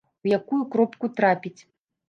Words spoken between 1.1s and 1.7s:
трапіць.